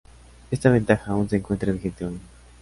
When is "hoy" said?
2.05-2.19